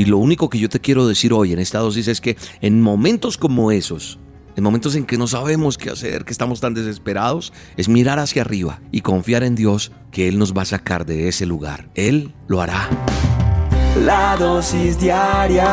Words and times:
Y 0.00 0.06
lo 0.06 0.16
único 0.16 0.48
que 0.48 0.58
yo 0.58 0.70
te 0.70 0.80
quiero 0.80 1.06
decir 1.06 1.34
hoy 1.34 1.52
en 1.52 1.58
esta 1.58 1.80
dosis 1.80 2.08
es 2.08 2.22
que 2.22 2.38
en 2.62 2.80
momentos 2.80 3.36
como 3.36 3.70
esos, 3.70 4.18
en 4.56 4.64
momentos 4.64 4.94
en 4.94 5.04
que 5.04 5.18
no 5.18 5.26
sabemos 5.26 5.76
qué 5.76 5.90
hacer, 5.90 6.24
que 6.24 6.32
estamos 6.32 6.58
tan 6.58 6.72
desesperados, 6.72 7.52
es 7.76 7.90
mirar 7.90 8.18
hacia 8.18 8.40
arriba 8.40 8.80
y 8.92 9.02
confiar 9.02 9.42
en 9.42 9.56
Dios 9.56 9.92
que 10.10 10.26
Él 10.26 10.38
nos 10.38 10.56
va 10.56 10.62
a 10.62 10.64
sacar 10.64 11.04
de 11.04 11.28
ese 11.28 11.44
lugar. 11.44 11.90
Él 11.94 12.32
lo 12.48 12.62
hará. 12.62 12.88
La 14.02 14.38
dosis 14.38 14.98
diaria 14.98 15.68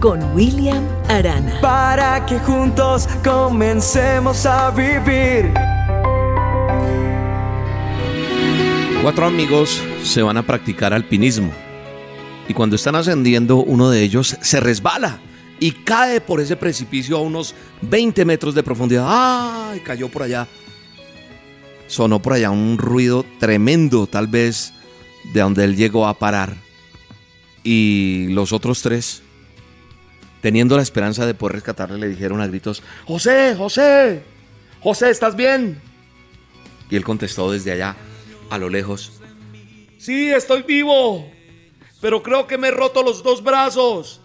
con 0.00 0.34
William 0.34 0.88
Arana. 1.10 1.60
Para 1.60 2.24
que 2.24 2.38
juntos 2.38 3.10
comencemos 3.22 4.46
a 4.46 4.70
vivir. 4.70 5.52
Cuatro 9.02 9.26
amigos 9.26 9.82
se 10.02 10.22
van 10.22 10.38
a 10.38 10.42
practicar 10.44 10.94
alpinismo. 10.94 11.52
Y 12.48 12.54
cuando 12.54 12.76
están 12.76 12.96
ascendiendo, 12.96 13.58
uno 13.58 13.90
de 13.90 14.02
ellos 14.02 14.36
se 14.40 14.60
resbala 14.60 15.20
y 15.60 15.72
cae 15.72 16.20
por 16.20 16.40
ese 16.40 16.56
precipicio 16.56 17.18
a 17.18 17.20
unos 17.20 17.54
20 17.82 18.24
metros 18.24 18.54
de 18.54 18.62
profundidad. 18.62 19.06
¡Ay! 19.06 19.80
Cayó 19.80 20.08
por 20.08 20.22
allá. 20.22 20.48
Sonó 21.86 22.20
por 22.20 22.32
allá 22.32 22.50
un 22.50 22.78
ruido 22.78 23.24
tremendo, 23.38 24.06
tal 24.06 24.26
vez 24.26 24.72
de 25.32 25.40
donde 25.40 25.64
él 25.64 25.76
llegó 25.76 26.06
a 26.06 26.18
parar. 26.18 26.56
Y 27.62 28.28
los 28.30 28.52
otros 28.52 28.80
tres, 28.82 29.22
teniendo 30.40 30.76
la 30.76 30.82
esperanza 30.82 31.26
de 31.26 31.34
poder 31.34 31.56
rescatarle, 31.56 31.98
le 31.98 32.08
dijeron 32.08 32.40
a 32.40 32.46
gritos, 32.46 32.82
José, 33.06 33.54
José, 33.56 34.22
José, 34.80 35.10
¿estás 35.10 35.36
bien? 35.36 35.80
Y 36.90 36.96
él 36.96 37.04
contestó 37.04 37.50
desde 37.50 37.72
allá, 37.72 37.96
a 38.48 38.56
lo 38.56 38.70
lejos, 38.70 39.18
Sí, 39.98 40.30
estoy 40.30 40.62
vivo, 40.62 41.28
pero 42.00 42.22
creo 42.22 42.46
que 42.46 42.58
me 42.58 42.68
he 42.68 42.70
roto 42.70 43.02
los 43.02 43.22
dos 43.22 43.42
brazos. 43.42 44.20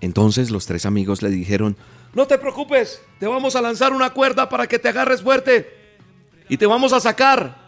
Entonces 0.00 0.50
los 0.50 0.66
tres 0.66 0.86
amigos 0.86 1.22
le 1.22 1.30
dijeron, 1.30 1.76
No 2.14 2.26
te 2.26 2.38
preocupes, 2.38 3.02
te 3.18 3.26
vamos 3.26 3.56
a 3.56 3.62
lanzar 3.62 3.92
una 3.92 4.10
cuerda 4.10 4.48
para 4.48 4.66
que 4.66 4.78
te 4.78 4.88
agarres 4.88 5.22
fuerte 5.22 5.68
y 6.48 6.56
te 6.56 6.66
vamos 6.66 6.92
a 6.92 7.00
sacar. 7.00 7.66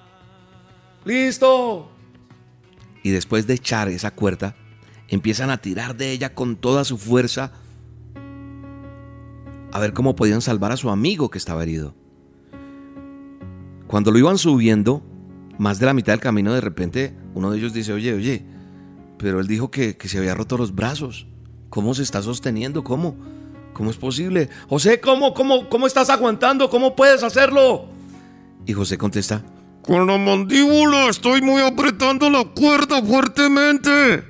Listo. 1.05 1.91
Y 3.03 3.11
después 3.11 3.47
de 3.47 3.55
echar 3.55 3.89
esa 3.89 4.11
cuerda, 4.11 4.55
empiezan 5.09 5.51
a 5.51 5.59
tirar 5.59 5.97
de 5.97 6.11
ella 6.11 6.35
con 6.35 6.57
toda 6.57 6.85
su 6.85 6.99
fuerza 6.99 7.53
a 9.73 9.79
ver 9.79 9.93
cómo 9.93 10.17
podían 10.17 10.41
salvar 10.41 10.73
a 10.73 10.77
su 10.77 10.91
amigo 10.91 11.31
que 11.31 11.39
estaba 11.39 11.63
herido. 11.63 11.95
Cuando 13.87 14.11
lo 14.11 14.19
iban 14.19 14.39
subiendo, 14.39 15.03
más 15.59 15.79
de 15.79 15.87
la 15.87 15.95
mitad 15.95 16.13
del 16.13 16.21
camino, 16.21 16.53
de 16.53 16.61
repente 16.61 17.15
uno 17.35 17.51
de 17.51 17.59
ellos 17.59 17.73
dice, 17.73 17.93
oye, 17.93 18.13
oye, 18.13 18.45
pero 19.19 19.41
él 19.41 19.47
dijo 19.47 19.71
que, 19.71 19.97
que 19.97 20.09
se 20.09 20.19
había 20.19 20.35
roto 20.35 20.57
los 20.57 20.75
brazos. 20.75 21.27
¿Cómo 21.71 21.95
se 21.95 22.03
está 22.03 22.23
sosteniendo? 22.23 22.83
¿Cómo? 22.85 23.17
¿Cómo 23.73 23.91
es 23.91 23.97
posible? 23.97 24.49
José, 24.69 25.01
¿cómo, 25.01 25.35
cómo, 25.35 25.69
cómo 25.69 25.87
estás 25.87 26.11
aguantando? 26.11 26.69
¿Cómo 26.71 26.97
puedes 26.97 27.23
hacerlo? 27.23 27.87
Y 28.67 28.73
José 28.73 28.99
contesta, 28.99 29.43
con 29.83 30.07
la 30.07 30.19
mandíbula 30.19 31.09
estoy 31.09 31.41
muy 31.43 31.63
apretando 31.63 32.29
la 32.29 32.45
cuerda 32.45 33.03
fuertemente. 33.03 34.25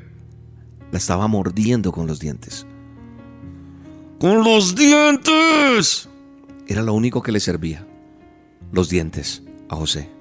La 0.92 0.98
estaba 0.98 1.28
mordiendo 1.28 1.92
con 1.92 2.06
los 2.06 2.20
dientes. 2.20 2.67
¡Con 4.20 4.42
los 4.45 4.75
dientes! 4.75 6.08
Era 6.67 6.83
lo 6.83 6.92
único 6.92 7.23
que 7.23 7.33
le 7.33 7.41
servía. 7.41 7.86
Los 8.73 8.89
dientes 8.89 9.42
a 9.69 9.77
José. 9.77 10.17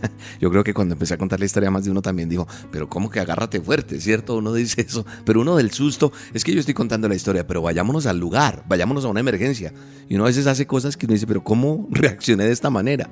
Yo 0.40 0.50
creo 0.50 0.64
que 0.64 0.74
cuando 0.74 0.94
empecé 0.94 1.14
a 1.14 1.18
contar 1.18 1.38
la 1.38 1.46
historia 1.46 1.70
más 1.70 1.84
de 1.84 1.90
uno 1.90 2.02
también 2.02 2.28
dijo, 2.28 2.46
pero 2.70 2.88
¿cómo 2.88 3.10
que 3.10 3.20
agárrate 3.20 3.60
fuerte? 3.60 4.00
¿Cierto? 4.00 4.36
Uno 4.36 4.52
dice 4.52 4.82
eso, 4.82 5.04
pero 5.24 5.40
uno 5.40 5.56
del 5.56 5.70
susto, 5.70 6.12
es 6.34 6.44
que 6.44 6.52
yo 6.52 6.60
estoy 6.60 6.74
contando 6.74 7.08
la 7.08 7.14
historia, 7.14 7.46
pero 7.46 7.62
vayámonos 7.62 8.06
al 8.06 8.18
lugar, 8.18 8.64
vayámonos 8.68 9.04
a 9.04 9.08
una 9.08 9.20
emergencia. 9.20 9.72
Y 10.08 10.14
uno 10.14 10.24
a 10.24 10.28
veces 10.28 10.46
hace 10.46 10.66
cosas 10.66 10.96
que 10.96 11.06
uno 11.06 11.14
dice, 11.14 11.26
pero 11.26 11.42
¿cómo 11.42 11.88
reaccioné 11.90 12.44
de 12.44 12.52
esta 12.52 12.70
manera? 12.70 13.10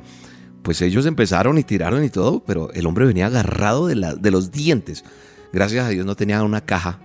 Pues 0.63 0.81
ellos 0.81 1.05
empezaron 1.07 1.59
y 1.59 1.63
tiraron 1.63 2.05
y 2.05 2.11
todo, 2.11 2.43
pero 2.45 2.73
el 2.73 2.87
hombre 2.87 3.05
venía 3.05 3.27
agarrado 3.27 3.87
de, 3.87 3.97
la, 3.97 4.15
de 4.15 4.31
los 4.31 4.51
dientes. 4.51 5.05
Gracias 5.53 5.85
a 5.85 5.91
Dios 5.91 6.07
no 6.07 6.17
tenía 6.17 6.43
una 6.43 6.63
caja 6.63 7.01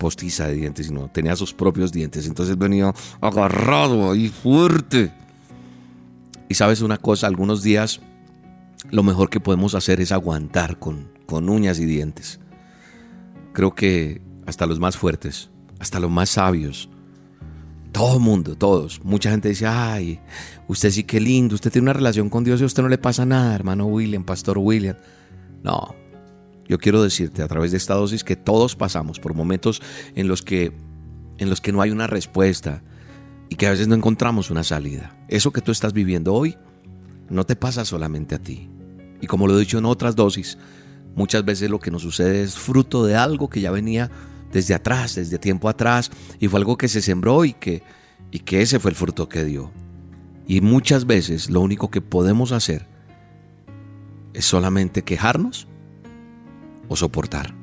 postiza 0.00 0.48
de 0.48 0.54
dientes, 0.54 0.86
sino 0.86 1.08
tenía 1.10 1.36
sus 1.36 1.54
propios 1.54 1.92
dientes. 1.92 2.26
Entonces 2.26 2.58
venía 2.58 2.92
agarrado 3.20 4.10
ahí 4.10 4.28
fuerte. 4.28 5.12
Y 6.48 6.54
sabes 6.54 6.82
una 6.82 6.96
cosa, 6.96 7.28
algunos 7.28 7.62
días 7.62 8.00
lo 8.90 9.02
mejor 9.02 9.30
que 9.30 9.40
podemos 9.40 9.74
hacer 9.74 10.00
es 10.00 10.12
aguantar 10.12 10.78
con, 10.78 11.08
con 11.26 11.48
uñas 11.48 11.78
y 11.78 11.84
dientes. 11.84 12.40
Creo 13.52 13.74
que 13.74 14.22
hasta 14.46 14.66
los 14.66 14.80
más 14.80 14.96
fuertes, 14.96 15.50
hasta 15.78 16.00
los 16.00 16.10
más 16.10 16.30
sabios, 16.30 16.88
todo 17.92 18.14
el 18.14 18.20
mundo, 18.20 18.56
todos, 18.56 19.02
mucha 19.04 19.30
gente 19.30 19.48
dice, 19.48 19.66
ay, 19.66 20.20
usted 20.68 20.90
sí 20.90 21.04
que 21.04 21.20
lindo, 21.20 21.54
usted 21.54 21.72
tiene 21.72 21.86
una 21.86 21.92
relación 21.92 22.30
con 22.30 22.44
Dios 22.44 22.60
y 22.60 22.62
a 22.62 22.66
usted 22.66 22.82
no 22.82 22.88
le 22.88 22.98
pasa 22.98 23.26
nada, 23.26 23.54
hermano 23.54 23.86
William, 23.86 24.24
pastor 24.24 24.58
William. 24.58 24.96
No, 25.62 25.94
yo 26.68 26.78
quiero 26.78 27.02
decirte 27.02 27.42
a 27.42 27.48
través 27.48 27.72
de 27.72 27.76
esta 27.76 27.94
dosis 27.94 28.22
que 28.22 28.36
todos 28.36 28.76
pasamos 28.76 29.18
por 29.18 29.34
momentos 29.34 29.82
en 30.14 30.28
los 30.28 30.42
que, 30.42 30.72
en 31.38 31.50
los 31.50 31.60
que 31.60 31.72
no 31.72 31.82
hay 31.82 31.90
una 31.90 32.06
respuesta 32.06 32.82
y 33.48 33.56
que 33.56 33.66
a 33.66 33.70
veces 33.70 33.88
no 33.88 33.96
encontramos 33.96 34.50
una 34.50 34.62
salida. 34.62 35.18
Eso 35.28 35.52
que 35.52 35.60
tú 35.60 35.72
estás 35.72 35.92
viviendo 35.92 36.32
hoy 36.32 36.56
no 37.30 37.46
te 37.46 37.56
pasa 37.56 37.84
solamente 37.84 38.34
a 38.34 38.38
ti. 38.38 38.68
Y 39.20 39.26
como 39.26 39.46
lo 39.46 39.56
he 39.56 39.60
dicho 39.60 39.78
en 39.78 39.84
otras 39.86 40.16
dosis, 40.16 40.58
muchas 41.14 41.44
veces 41.44 41.70
lo 41.70 41.78
que 41.78 41.90
nos 41.90 42.02
sucede 42.02 42.42
es 42.42 42.56
fruto 42.56 43.04
de 43.04 43.16
algo 43.16 43.48
que 43.48 43.60
ya 43.60 43.70
venía 43.70 44.10
desde 44.52 44.74
atrás, 44.74 45.14
desde 45.14 45.38
tiempo 45.38 45.68
atrás, 45.68 46.10
y 46.38 46.48
fue 46.48 46.58
algo 46.58 46.76
que 46.76 46.88
se 46.88 47.02
sembró 47.02 47.44
y 47.44 47.52
que, 47.52 47.82
y 48.30 48.40
que 48.40 48.62
ese 48.62 48.80
fue 48.80 48.90
el 48.90 48.96
fruto 48.96 49.28
que 49.28 49.44
dio. 49.44 49.70
Y 50.46 50.60
muchas 50.60 51.06
veces 51.06 51.50
lo 51.50 51.60
único 51.60 51.90
que 51.90 52.00
podemos 52.00 52.50
hacer 52.52 52.86
es 54.34 54.44
solamente 54.44 55.02
quejarnos 55.02 55.68
o 56.88 56.96
soportar. 56.96 57.54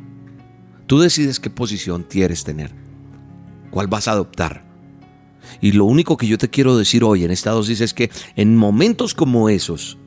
Tú 0.85 0.99
decides 0.99 1.41
qué 1.41 1.49
posición 1.49 2.03
quieres 2.03 2.45
tener, 2.45 2.73
cuál 3.71 3.87
vas 3.87 4.07
a 4.07 4.11
adoptar. 4.11 4.66
Y 5.61 5.71
lo 5.71 5.85
único 5.85 6.17
que 6.17 6.27
yo 6.27 6.37
te 6.37 6.49
quiero 6.49 6.77
decir 6.77 7.03
hoy 7.03 7.23
en 7.23 7.31
esta 7.31 7.51
dosis 7.51 7.81
es 7.81 7.93
que 7.93 8.11
en 8.35 8.55
momentos 8.55 9.13
como 9.13 9.49
esos, 9.49 9.97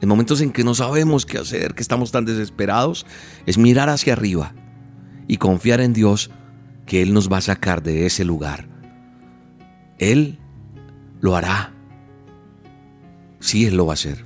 en 0.00 0.08
momentos 0.08 0.40
en 0.40 0.52
que 0.52 0.64
no 0.64 0.74
sabemos 0.74 1.26
qué 1.26 1.38
hacer, 1.38 1.74
que 1.74 1.82
estamos 1.82 2.10
tan 2.12 2.24
desesperados, 2.24 3.06
es 3.46 3.58
mirar 3.58 3.88
hacia 3.88 4.12
arriba 4.12 4.54
y 5.26 5.36
confiar 5.36 5.80
en 5.80 5.92
Dios 5.92 6.30
que 6.86 7.02
Él 7.02 7.12
nos 7.12 7.30
va 7.30 7.38
a 7.38 7.42
sacar 7.42 7.82
de 7.82 8.06
ese 8.06 8.24
lugar. 8.24 8.68
Él 9.98 10.38
lo 11.20 11.36
hará. 11.36 11.74
Sí, 13.40 13.66
Él 13.66 13.76
lo 13.76 13.86
va 13.86 13.92
a 13.92 13.94
hacer. 13.94 14.24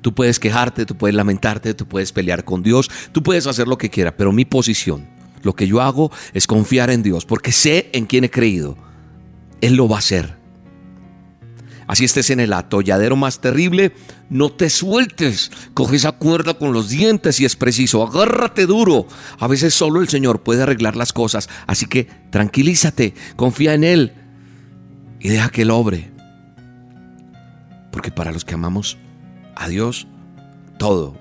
Tú 0.00 0.14
puedes 0.14 0.38
quejarte, 0.38 0.86
tú 0.86 0.96
puedes 0.96 1.14
lamentarte, 1.14 1.74
tú 1.74 1.86
puedes 1.86 2.12
pelear 2.12 2.44
con 2.44 2.62
Dios, 2.62 2.90
tú 3.12 3.22
puedes 3.22 3.46
hacer 3.46 3.68
lo 3.68 3.78
que 3.78 3.90
quieras, 3.90 4.14
pero 4.16 4.32
mi 4.32 4.44
posición, 4.44 5.08
lo 5.42 5.54
que 5.54 5.66
yo 5.66 5.80
hago 5.80 6.10
es 6.34 6.46
confiar 6.46 6.90
en 6.90 7.02
Dios, 7.02 7.24
porque 7.24 7.52
sé 7.52 7.90
en 7.92 8.06
quién 8.06 8.24
he 8.24 8.30
creído 8.30 8.76
él 9.60 9.74
lo 9.74 9.88
va 9.88 9.96
a 9.96 10.00
hacer. 10.00 10.38
Así 11.88 12.04
estés 12.04 12.28
en 12.28 12.38
el 12.38 12.52
atolladero 12.52 13.16
más 13.16 13.40
terrible, 13.40 13.92
no 14.28 14.50
te 14.50 14.68
sueltes. 14.68 15.50
Coge 15.72 15.96
esa 15.96 16.12
cuerda 16.12 16.52
con 16.52 16.74
los 16.74 16.90
dientes 16.90 17.40
y 17.40 17.46
es 17.46 17.56
preciso. 17.56 18.06
Agárrate 18.06 18.66
duro. 18.66 19.06
A 19.38 19.46
veces 19.46 19.72
solo 19.72 20.02
el 20.02 20.08
Señor 20.08 20.42
puede 20.42 20.62
arreglar 20.62 20.96
las 20.96 21.14
cosas. 21.14 21.48
Así 21.66 21.86
que 21.86 22.04
tranquilízate, 22.30 23.14
confía 23.36 23.72
en 23.72 23.84
Él 23.84 24.12
y 25.18 25.30
deja 25.30 25.48
que 25.48 25.62
Él 25.62 25.70
obre. 25.70 26.10
Porque 27.90 28.10
para 28.10 28.32
los 28.32 28.44
que 28.44 28.52
amamos 28.52 28.98
a 29.56 29.66
Dios, 29.66 30.06
todo, 30.78 31.16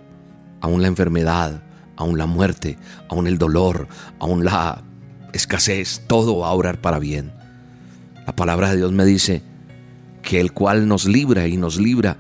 aún 0.59 0.81
la 0.81 0.90
enfermedad, 0.90 1.64
aún 1.96 2.18
la 2.18 2.25
muerte, 2.25 2.78
aún 3.10 3.28
el 3.28 3.38
dolor, 3.38 3.88
aún 4.19 4.44
la 4.44 4.84
escasez, 5.31 6.04
todo 6.07 6.39
va 6.39 6.50
a 6.50 6.54
orar 6.54 6.81
para 6.81 7.00
bien. 7.00 7.31
La 8.27 8.35
palabra 8.35 8.71
de 8.71 8.77
Dios 8.77 8.91
me 8.91 9.06
dice 9.06 9.41
que 10.21 10.41
el 10.41 10.51
cual 10.51 10.88
nos 10.89 11.06
libra 11.06 11.47
y 11.47 11.56
nos 11.56 11.79
libra, 11.79 12.18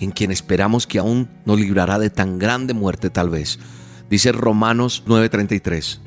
en 0.00 0.10
quien 0.12 0.30
esperamos 0.30 0.86
que 0.86 0.98
aún 0.98 1.28
nos 1.44 1.60
librará 1.60 1.98
de 1.98 2.08
tan 2.08 2.38
grande 2.38 2.72
muerte 2.72 3.10
tal 3.10 3.28
vez. 3.28 3.58
Dice 4.08 4.32
Romanos 4.32 5.04
9:33. 5.06 6.00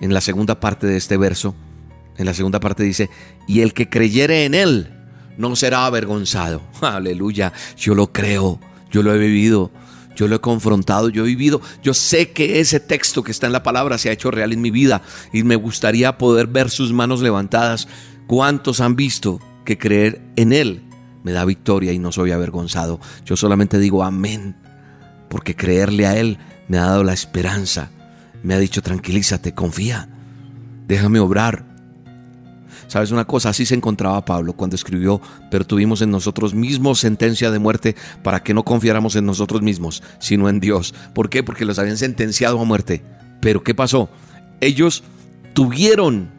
En 0.00 0.14
la 0.14 0.20
segunda 0.20 0.60
parte 0.60 0.86
de 0.86 0.96
este 0.96 1.16
verso, 1.16 1.56
en 2.16 2.24
la 2.24 2.34
segunda 2.34 2.60
parte 2.60 2.84
dice, 2.84 3.10
y 3.48 3.62
el 3.62 3.74
que 3.74 3.88
creyere 3.88 4.44
en 4.44 4.54
él 4.54 4.94
no 5.36 5.56
será 5.56 5.86
avergonzado. 5.86 6.62
Aleluya, 6.80 7.52
yo 7.76 7.96
lo 7.96 8.12
creo, 8.12 8.60
yo 8.92 9.02
lo 9.02 9.12
he 9.12 9.18
vivido. 9.18 9.72
Yo 10.18 10.26
lo 10.26 10.34
he 10.34 10.40
confrontado, 10.40 11.10
yo 11.10 11.22
he 11.22 11.28
vivido, 11.28 11.60
yo 11.80 11.94
sé 11.94 12.32
que 12.32 12.58
ese 12.58 12.80
texto 12.80 13.22
que 13.22 13.30
está 13.30 13.46
en 13.46 13.52
la 13.52 13.62
palabra 13.62 13.98
se 13.98 14.08
ha 14.08 14.12
hecho 14.12 14.32
real 14.32 14.52
en 14.52 14.60
mi 14.60 14.72
vida 14.72 15.00
y 15.32 15.44
me 15.44 15.54
gustaría 15.54 16.18
poder 16.18 16.48
ver 16.48 16.70
sus 16.70 16.92
manos 16.92 17.22
levantadas. 17.22 17.86
¿Cuántos 18.26 18.80
han 18.80 18.96
visto 18.96 19.38
que 19.64 19.78
creer 19.78 20.20
en 20.34 20.52
Él 20.52 20.82
me 21.22 21.30
da 21.30 21.44
victoria 21.44 21.92
y 21.92 22.00
no 22.00 22.10
soy 22.10 22.32
avergonzado? 22.32 22.98
Yo 23.24 23.36
solamente 23.36 23.78
digo 23.78 24.02
amén, 24.02 24.56
porque 25.30 25.54
creerle 25.54 26.04
a 26.04 26.18
Él 26.18 26.38
me 26.66 26.78
ha 26.78 26.86
dado 26.86 27.04
la 27.04 27.12
esperanza. 27.12 27.92
me 28.42 28.54
ha 28.54 28.58
dicho, 28.58 28.82
tranquilízate, 28.82 29.54
confía, 29.54 30.08
déjame 30.88 31.20
obrar. 31.20 31.77
¿Sabes 32.88 33.10
una 33.10 33.26
cosa? 33.26 33.50
Así 33.50 33.66
se 33.66 33.74
encontraba 33.74 34.24
Pablo 34.24 34.54
cuando 34.54 34.74
escribió, 34.74 35.20
pero 35.50 35.66
tuvimos 35.66 36.00
en 36.00 36.10
nosotros 36.10 36.54
mismos 36.54 36.98
sentencia 36.98 37.50
de 37.50 37.58
muerte 37.58 37.94
para 38.22 38.42
que 38.42 38.54
no 38.54 38.64
confiáramos 38.64 39.14
en 39.14 39.26
nosotros 39.26 39.60
mismos, 39.60 40.02
sino 40.18 40.48
en 40.48 40.58
Dios. 40.58 40.94
¿Por 41.12 41.28
qué? 41.28 41.42
Porque 41.42 41.66
los 41.66 41.78
habían 41.78 41.98
sentenciado 41.98 42.58
a 42.58 42.64
muerte. 42.64 43.04
Pero 43.40 43.62
¿qué 43.62 43.74
pasó? 43.74 44.08
Ellos 44.60 45.04
tuvieron 45.52 46.30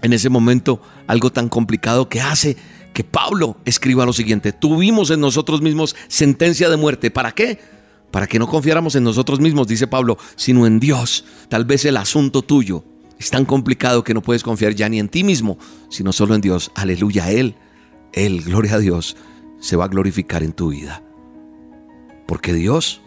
en 0.00 0.14
ese 0.14 0.30
momento 0.30 0.80
algo 1.06 1.30
tan 1.30 1.50
complicado 1.50 2.08
que 2.08 2.22
hace 2.22 2.56
que 2.94 3.04
Pablo 3.04 3.58
escriba 3.66 4.06
lo 4.06 4.14
siguiente, 4.14 4.52
tuvimos 4.52 5.10
en 5.10 5.20
nosotros 5.20 5.60
mismos 5.60 5.94
sentencia 6.08 6.70
de 6.70 6.76
muerte. 6.78 7.10
¿Para 7.10 7.32
qué? 7.32 7.60
Para 8.10 8.26
que 8.26 8.38
no 8.38 8.48
confiáramos 8.48 8.96
en 8.96 9.04
nosotros 9.04 9.38
mismos, 9.38 9.68
dice 9.68 9.86
Pablo, 9.86 10.16
sino 10.34 10.66
en 10.66 10.80
Dios. 10.80 11.24
Tal 11.48 11.66
vez 11.66 11.84
el 11.84 11.98
asunto 11.98 12.42
tuyo 12.42 12.84
es 13.20 13.30
tan 13.30 13.44
complicado 13.44 14.02
que 14.02 14.14
no 14.14 14.22
puedes 14.22 14.42
confiar 14.42 14.74
ya 14.74 14.88
ni 14.88 14.98
en 14.98 15.08
ti 15.08 15.22
mismo, 15.22 15.58
sino 15.90 16.12
solo 16.12 16.34
en 16.34 16.40
Dios. 16.40 16.72
Aleluya, 16.74 17.30
Él, 17.30 17.54
Él, 18.12 18.42
gloria 18.42 18.74
a 18.74 18.78
Dios, 18.78 19.16
se 19.60 19.76
va 19.76 19.84
a 19.84 19.88
glorificar 19.88 20.42
en 20.42 20.52
tu 20.52 20.70
vida. 20.70 21.04
Porque 22.26 22.52
Dios 22.52 23.02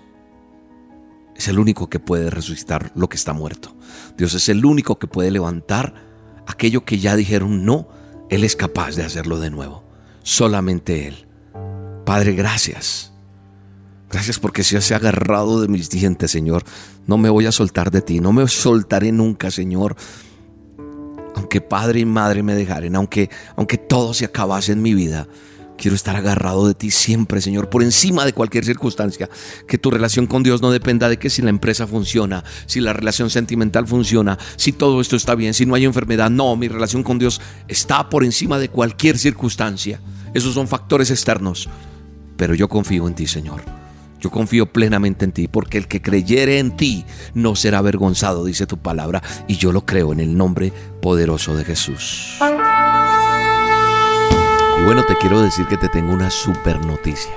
es 1.35 1.49
el 1.49 1.59
único 1.59 1.89
que 1.89 1.99
puede 1.99 2.29
resucitar 2.29 2.93
lo 2.95 3.09
que 3.09 3.17
está 3.17 3.33
muerto. 3.33 3.75
Dios 4.17 4.33
es 4.33 4.47
el 4.47 4.63
único 4.63 4.99
que 4.99 5.07
puede 5.07 5.31
levantar 5.31 5.93
aquello 6.47 6.85
que 6.85 6.99
ya 6.99 7.17
dijeron 7.17 7.65
no 7.65 7.87
él 8.33 8.43
es 8.43 8.55
capaz 8.55 8.95
de 8.95 9.03
hacerlo 9.03 9.39
de 9.39 9.51
nuevo. 9.51 9.83
Solamente 10.23 11.07
Él. 11.07 11.27
Padre, 12.03 12.33
gracias. 12.33 13.12
Gracias 14.13 14.37
porque 14.37 14.63
si 14.63 14.75
has 14.75 14.91
agarrado 14.91 15.59
de 15.59 15.67
mis 15.67 15.89
dientes, 15.89 16.29
Señor. 16.29 16.63
No 17.07 17.17
me 17.17 17.31
voy 17.31 17.47
a 17.47 17.51
soltar 17.51 17.89
de 17.89 18.03
ti. 18.03 18.19
No 18.19 18.31
me 18.31 18.47
soltaré 18.47 19.11
nunca, 19.11 19.49
Señor. 19.49 19.95
Aunque 21.35 21.61
padre 21.61 22.01
y 22.01 22.05
madre 22.05 22.43
me 22.43 22.53
dejaren, 22.53 22.95
aunque, 22.95 23.31
aunque 23.55 23.79
todo 23.79 24.13
se 24.13 24.25
acabase 24.25 24.71
en 24.71 24.83
mi 24.83 24.93
vida, 24.93 25.27
Quiero 25.75 25.95
estar 25.95 26.15
agarrado 26.15 26.67
de 26.67 26.75
ti 26.75 26.91
siempre, 26.91 27.41
Señor, 27.41 27.67
por 27.67 27.81
encima 27.81 28.25
de 28.25 28.33
cualquier 28.33 28.63
circunstancia. 28.63 29.27
Que 29.67 29.79
tu 29.79 29.89
relación 29.89 30.27
con 30.27 30.43
Dios 30.43 30.61
no 30.61 30.69
dependa 30.69 31.09
de 31.09 31.17
que 31.17 31.31
si 31.31 31.41
la 31.41 31.49
empresa 31.49 31.87
funciona, 31.87 32.43
si 32.67 32.79
la 32.79 32.93
relación 32.93 33.31
sentimental 33.31 33.87
funciona, 33.87 34.37
si 34.55 34.71
todo 34.71 35.01
esto 35.01 35.15
está 35.15 35.33
bien, 35.33 35.55
si 35.55 35.65
no 35.65 35.73
hay 35.73 35.85
enfermedad. 35.85 36.29
No, 36.29 36.55
mi 36.55 36.67
relación 36.67 37.01
con 37.01 37.17
Dios 37.17 37.41
está 37.67 38.07
por 38.07 38.23
encima 38.23 38.59
de 38.59 38.69
cualquier 38.69 39.17
circunstancia. 39.17 39.99
Esos 40.35 40.53
son 40.53 40.67
factores 40.67 41.09
externos. 41.09 41.67
Pero 42.37 42.53
yo 42.53 42.69
confío 42.69 43.07
en 43.07 43.15
ti, 43.15 43.25
Señor. 43.25 43.82
Yo 44.23 44.31
confío 44.31 44.67
plenamente 44.67 45.25
en 45.25 45.33
ti, 45.33 45.49
porque 45.49 45.77
el 45.77 45.89
que 45.89 46.01
creyere 46.01 46.59
en 46.59 46.77
ti 46.77 47.03
no 47.33 47.57
será 47.57 47.79
avergonzado, 47.79 48.45
dice 48.45 48.65
tu 48.65 48.77
palabra, 48.77 49.21
y 49.49 49.57
yo 49.57 49.73
lo 49.73 49.85
creo 49.85 50.13
en 50.13 50.21
el 50.21 50.37
nombre 50.37 50.71
poderoso 51.01 51.57
de 51.57 51.65
Jesús. 51.65 52.37
Y 54.79 54.81
bueno, 54.85 55.03
te 55.03 55.17
quiero 55.17 55.41
decir 55.41 55.65
que 55.65 55.75
te 55.75 55.89
tengo 55.89 56.13
una 56.13 56.29
super 56.29 56.85
noticia. 56.85 57.33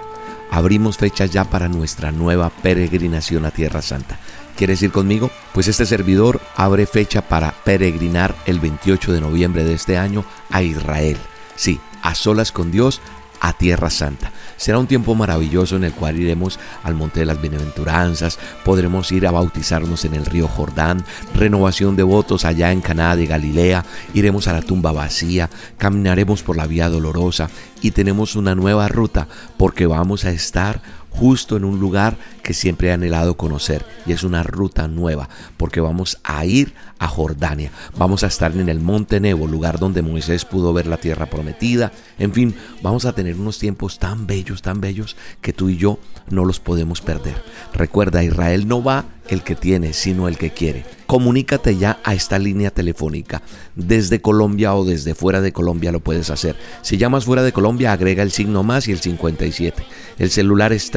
Abrimos 0.52 0.96
fecha 0.96 1.26
ya 1.26 1.42
para 1.42 1.68
nuestra 1.68 2.12
nueva 2.12 2.50
peregrinación 2.50 3.46
a 3.46 3.50
Tierra 3.50 3.82
Santa. 3.82 4.20
¿Quieres 4.56 4.80
ir 4.80 4.92
conmigo? 4.92 5.32
Pues 5.54 5.66
este 5.66 5.86
servidor 5.86 6.40
abre 6.54 6.86
fecha 6.86 7.20
para 7.20 7.50
peregrinar 7.64 8.32
el 8.46 8.60
28 8.60 9.12
de 9.12 9.20
noviembre 9.20 9.64
de 9.64 9.74
este 9.74 9.98
año 9.98 10.24
a 10.50 10.62
Israel. 10.62 11.16
Sí, 11.56 11.80
a 12.02 12.14
solas 12.14 12.52
con 12.52 12.70
Dios 12.70 13.00
a 13.40 13.54
Tierra 13.54 13.90
Santa. 13.90 14.30
Será 14.56 14.78
un 14.78 14.86
tiempo 14.86 15.14
maravilloso 15.14 15.76
en 15.76 15.84
el 15.84 15.92
cual 15.92 16.18
iremos 16.18 16.58
al 16.82 16.94
Monte 16.94 17.20
de 17.20 17.26
las 17.26 17.40
Bienaventuranzas, 17.40 18.38
podremos 18.64 19.12
ir 19.12 19.26
a 19.26 19.30
bautizarnos 19.30 20.04
en 20.04 20.14
el 20.14 20.26
río 20.26 20.48
Jordán, 20.48 21.04
renovación 21.34 21.96
de 21.96 22.02
votos 22.02 22.44
allá 22.44 22.72
en 22.72 22.80
Caná 22.80 23.16
de 23.16 23.26
Galilea, 23.26 23.84
iremos 24.14 24.48
a 24.48 24.52
la 24.52 24.62
tumba 24.62 24.92
vacía, 24.92 25.50
caminaremos 25.78 26.42
por 26.42 26.56
la 26.56 26.66
vía 26.66 26.88
dolorosa 26.88 27.50
y 27.82 27.90
tenemos 27.90 28.36
una 28.36 28.54
nueva 28.54 28.88
ruta 28.88 29.28
porque 29.56 29.86
vamos 29.86 30.24
a 30.24 30.30
estar 30.30 30.80
justo 31.10 31.56
en 31.56 31.64
un 31.64 31.80
lugar 31.80 32.16
que 32.46 32.54
siempre 32.54 32.88
he 32.88 32.92
anhelado 32.92 33.36
conocer 33.36 33.84
y 34.06 34.12
es 34.12 34.22
una 34.22 34.44
ruta 34.44 34.86
nueva 34.86 35.28
porque 35.56 35.80
vamos 35.80 36.20
a 36.22 36.44
ir 36.46 36.74
a 37.00 37.08
Jordania, 37.08 37.72
vamos 37.98 38.22
a 38.22 38.28
estar 38.28 38.56
en 38.56 38.68
el 38.68 38.78
monte 38.78 39.18
Nebo, 39.18 39.48
lugar 39.48 39.80
donde 39.80 40.00
Moisés 40.00 40.44
pudo 40.44 40.72
ver 40.72 40.86
la 40.86 40.96
tierra 40.96 41.26
prometida, 41.26 41.90
en 42.20 42.32
fin, 42.32 42.54
vamos 42.82 43.04
a 43.04 43.14
tener 43.14 43.34
unos 43.34 43.58
tiempos 43.58 43.98
tan 43.98 44.28
bellos, 44.28 44.62
tan 44.62 44.80
bellos 44.80 45.16
que 45.40 45.52
tú 45.52 45.70
y 45.70 45.76
yo 45.76 45.98
no 46.30 46.44
los 46.44 46.60
podemos 46.60 47.00
perder. 47.00 47.42
Recuerda, 47.74 48.22
Israel 48.22 48.68
no 48.68 48.80
va 48.80 49.06
el 49.28 49.42
que 49.42 49.56
tiene, 49.56 49.92
sino 49.92 50.28
el 50.28 50.38
que 50.38 50.50
quiere. 50.50 50.84
Comunícate 51.06 51.76
ya 51.76 51.98
a 52.04 52.14
esta 52.14 52.38
línea 52.38 52.70
telefónica. 52.70 53.42
Desde 53.74 54.20
Colombia 54.20 54.74
o 54.74 54.84
desde 54.84 55.14
fuera 55.14 55.40
de 55.40 55.52
Colombia 55.52 55.92
lo 55.92 56.00
puedes 56.00 56.30
hacer. 56.30 56.56
Si 56.82 56.96
llamas 56.96 57.24
fuera 57.24 57.42
de 57.42 57.52
Colombia, 57.52 57.92
agrega 57.92 58.22
el 58.22 58.32
signo 58.32 58.62
más 58.62 58.88
y 58.88 58.92
el 58.92 59.00
57. 59.00 59.84
El 60.18 60.30
celular 60.30 60.72
es 60.72 60.90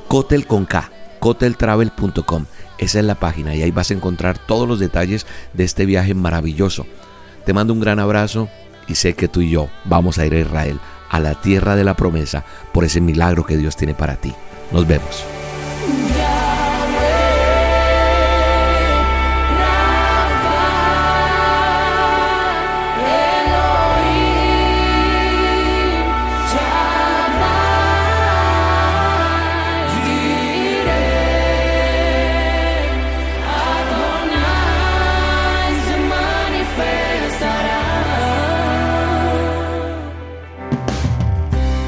Cotel 0.07 0.47
con 0.47 0.65
K, 0.65 0.89
coteltravel.com. 1.19 2.45
Esa 2.77 2.99
es 2.99 3.05
la 3.05 3.15
página 3.15 3.55
y 3.55 3.61
ahí 3.61 3.71
vas 3.71 3.91
a 3.91 3.93
encontrar 3.93 4.37
todos 4.37 4.67
los 4.67 4.79
detalles 4.79 5.25
de 5.53 5.63
este 5.63 5.85
viaje 5.85 6.13
maravilloso. 6.13 6.85
Te 7.45 7.53
mando 7.53 7.73
un 7.73 7.79
gran 7.79 7.99
abrazo 7.99 8.49
y 8.87 8.95
sé 8.95 9.13
que 9.13 9.27
tú 9.27 9.41
y 9.41 9.49
yo 9.49 9.69
vamos 9.85 10.17
a 10.17 10.25
ir 10.25 10.33
a 10.33 10.39
Israel 10.39 10.79
a 11.09 11.19
la 11.19 11.35
tierra 11.41 11.75
de 11.75 11.83
la 11.83 11.95
promesa 11.95 12.43
por 12.73 12.83
ese 12.83 13.01
milagro 13.01 13.45
que 13.45 13.57
Dios 13.57 13.75
tiene 13.75 13.93
para 13.93 14.15
ti. 14.15 14.33
Nos 14.71 14.87
vemos. 14.87 15.23